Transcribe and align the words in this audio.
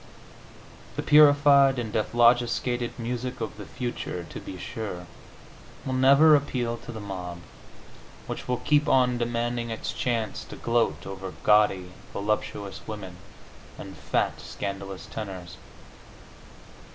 The 0.95 1.03
purified 1.03 1.77
and 1.77 1.93
dephlogisticated 1.93 2.97
music 2.97 3.39
of 3.39 3.57
the 3.57 3.67
future, 3.67 4.25
to 4.31 4.39
be 4.39 4.57
sure, 4.57 5.05
will 5.85 5.93
never 5.93 6.35
appeal 6.35 6.75
to 6.77 6.91
the 6.91 6.99
mob, 6.99 7.41
which 8.25 8.47
will 8.47 8.57
keep 8.57 8.89
on 8.89 9.19
demanding 9.19 9.69
its 9.69 9.93
chance 9.93 10.43
to 10.45 10.55
gloat 10.55 11.05
over 11.05 11.35
gaudy, 11.43 11.91
voluptuous 12.13 12.81
women, 12.87 13.17
and 13.77 13.95
fat, 13.95 14.41
scandalous 14.41 15.05
tenors. 15.05 15.57